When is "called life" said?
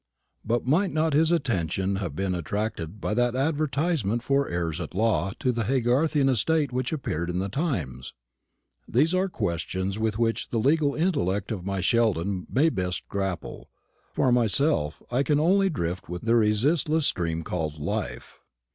17.43-18.39